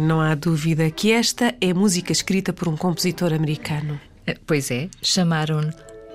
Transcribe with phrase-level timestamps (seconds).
[0.00, 4.00] Não há dúvida que esta é música escrita por um compositor americano.
[4.26, 5.72] Eh, Pois é, chamaram-no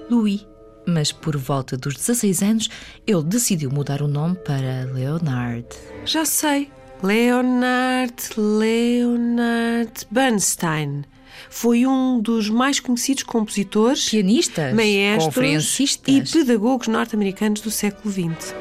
[0.10, 0.46] Louis,
[0.86, 2.70] mas por volta dos 16 anos
[3.06, 5.68] ele decidiu mudar o nome para Leonard.
[6.06, 6.72] Já sei.
[7.04, 11.04] Leonard Leonard Bernstein.
[11.50, 18.56] Foi um dos mais conhecidos compositores, Pianistas, maestros e pedagogos norte-americanos do século XX.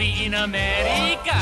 [0.00, 1.34] For a small fee in America.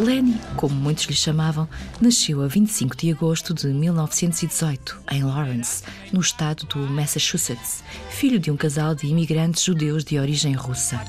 [0.00, 1.68] Lenny, como muitos lhe chamavam,
[2.00, 8.50] nasceu a 25 de agosto de 1918, em Lawrence, no estado do Massachusetts, filho de
[8.50, 11.00] um casal de imigrantes judeus de origem russa.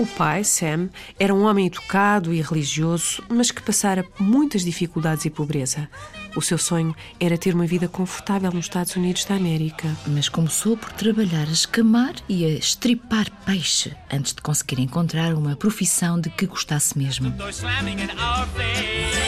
[0.00, 5.30] O pai, Sam, era um homem educado e religioso, mas que passara muitas dificuldades e
[5.30, 5.90] pobreza.
[6.38, 9.88] O seu sonho era ter uma vida confortável nos Estados Unidos da América.
[10.06, 15.56] Mas começou por trabalhar a escamar e a estripar peixe antes de conseguir encontrar uma
[15.56, 17.28] profissão de que gostasse mesmo.
[17.30, 19.18] Door slamming in our face.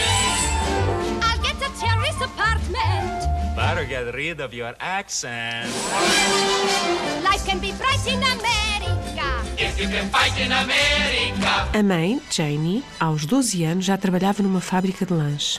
[1.20, 3.56] I'll get a terrace apartment.
[3.56, 5.68] Better get rid of your accent.
[7.28, 8.70] Life can be bright in America.
[9.58, 11.76] If you can fight in America.
[11.76, 15.58] A mãe, Janie, aos 12 anos já trabalhava numa fábrica de lanche.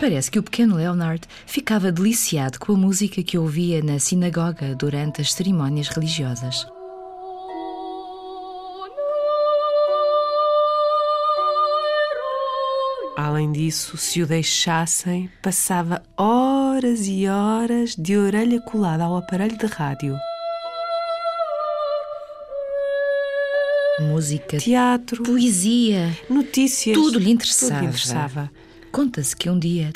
[0.00, 5.20] Parece que o pequeno Leonard ficava deliciado com a música que ouvia na sinagoga durante
[5.20, 6.66] as cerimónias religiosas.
[13.16, 19.66] Além disso, se o deixassem, passava horas e horas de orelha colada ao aparelho de
[19.66, 20.16] rádio.
[24.00, 26.94] Música, Teatro, poesia, notícias.
[26.96, 27.80] tudo lhe Tudo interessava.
[27.80, 28.50] lhe interessava.
[28.90, 29.92] Conta-se que um dia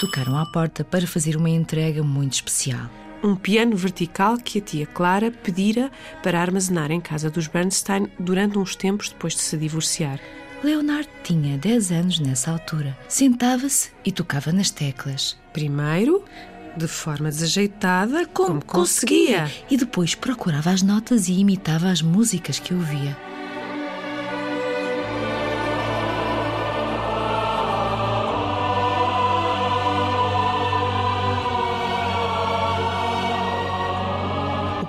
[0.00, 2.88] tocaram à porta para fazer uma entrega muito especial.
[3.22, 5.90] Um piano vertical que a tia Clara pedira
[6.22, 10.20] para armazenar em casa dos Bernstein durante uns tempos depois de se divorciar.
[10.62, 12.96] Leonard tinha 10 anos nessa altura.
[13.08, 15.36] Sentava-se e tocava nas teclas.
[15.52, 16.24] Primeiro,
[16.76, 19.50] de forma desajeitada, como, conseguia.
[19.70, 23.16] E depois procurava as notas e imitava as músicas que ouvia.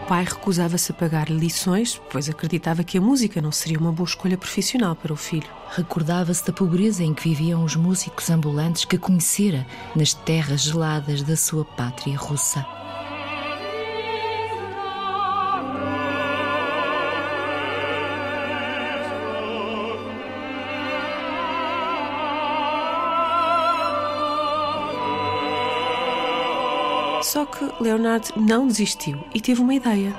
[0.07, 4.37] Pai recusava-se a pagar lições, pois acreditava que a música não seria uma boa escolha
[4.37, 5.47] profissional para o filho.
[5.71, 11.35] Recordava-se da pobreza em que viviam os músicos ambulantes que conhecera nas terras geladas da
[11.35, 12.84] sua pátria russa.
[27.25, 30.15] Só que Leonard não desistiu e teve uma ideia.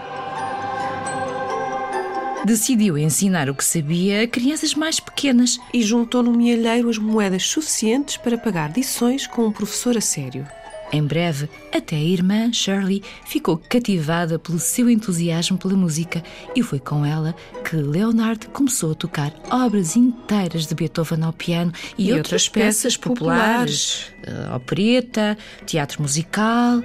[2.45, 5.57] Decidiu ensinar o que sabia a crianças mais pequenas.
[5.73, 10.49] E juntou no mielheiro as moedas suficientes para pagar lições com um professor a sério.
[10.93, 16.23] Em breve, até a irmã Shirley ficou cativada pelo seu entusiasmo pela música
[16.55, 17.35] e foi com ela
[17.69, 22.49] que Leonard começou a tocar obras inteiras de Beethoven ao piano e, E outras, outras
[22.49, 25.37] peças, peças populares, eh, opereta,
[25.67, 26.81] teatro musical.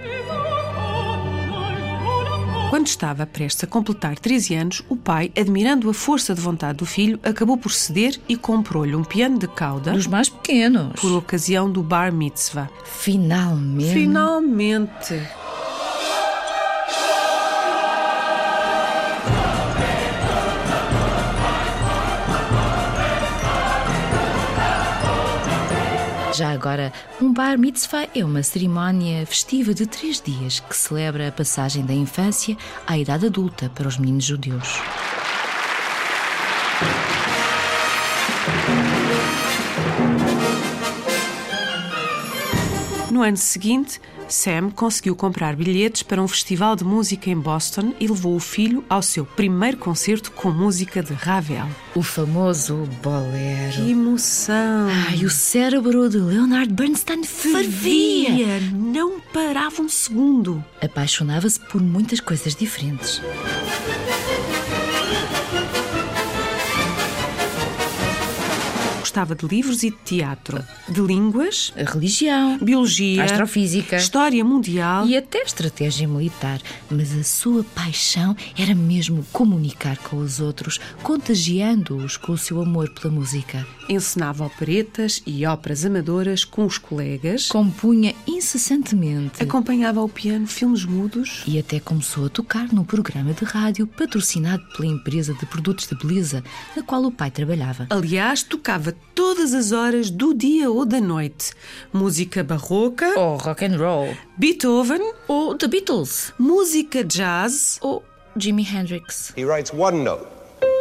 [2.72, 6.86] Quando estava prestes a completar 13 anos, o pai, admirando a força de vontade do
[6.86, 10.94] filho, acabou por ceder e comprou-lhe um piano de cauda Dos mais pequenos.
[10.94, 12.70] por ocasião do bar mitzvah.
[12.86, 13.92] Finalmente.
[13.92, 15.41] Finalmente!
[26.42, 26.92] Já agora,
[27.22, 31.94] um bar mitzvah é uma cerimónia festiva de três dias que celebra a passagem da
[31.94, 32.58] infância
[32.88, 34.82] à idade adulta para os meninos judeus.
[43.12, 48.08] No ano seguinte, Sam conseguiu comprar bilhetes para um festival de música em Boston e
[48.08, 51.68] levou o filho ao seu primeiro concerto com música de Ravel.
[51.94, 53.74] O famoso bolero.
[53.74, 54.88] Que emoção!
[55.10, 58.30] Ai, o cérebro de Leonard Bernstein fervia.
[58.30, 58.60] Fervia!
[58.74, 60.64] Não parava um segundo.
[60.82, 63.22] Apaixonava-se por muitas coisas diferentes.
[69.12, 75.06] Gostava de livros e de teatro, de línguas, A religião, biologia, astrofísica história mundial.
[75.06, 76.62] e até estratégia militar.
[76.90, 82.90] Mas a sua paixão era mesmo comunicar com os outros, contagiando-os com o seu amor
[82.92, 83.68] pela música.
[83.90, 87.50] Encenava operetas e óperas amadoras com os colegas.
[87.50, 89.44] Compunha incessantemente.
[89.44, 91.44] Acompanhava ao piano filmes mudos.
[91.46, 95.96] E até começou a tocar num programa de rádio patrocinado pela empresa de produtos de
[95.96, 96.42] beleza
[96.78, 97.88] na qual o pai trabalhava.
[97.90, 101.52] Aliás, tocava todas as horas do dia ou da noite.
[101.94, 104.16] Música barroca, Ou rock and roll.
[104.38, 106.34] Beethoven, Ou The Beatles.
[106.40, 107.78] música jazz.
[107.82, 108.04] Ou
[108.38, 109.34] Jimi Hendrix.
[109.38, 110.26] He writes one note,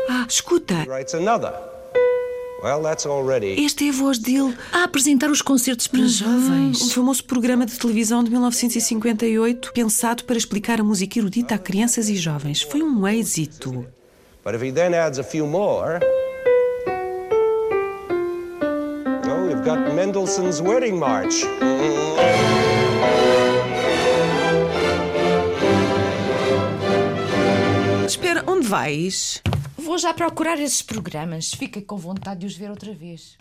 [0.09, 1.53] Ah, escuta, he writes another.
[2.63, 3.65] Well, that's already.
[3.65, 4.55] esta é a voz dele.
[4.71, 6.93] A apresentar os concertos para Um jovens.
[6.93, 12.17] famoso programa de televisão de 1958 pensado para explicar a música erudita a crianças e
[12.17, 12.61] jovens.
[12.61, 13.87] Foi um êxito.
[14.45, 16.01] But if he then adds a few more.
[19.61, 21.45] We've got Mendelssohn's Wedding March.
[28.07, 29.43] Espera, onde vais?
[29.77, 31.51] Vou já procurar esses programas.
[31.51, 33.37] Fiquei com vontade de os ver outra vez.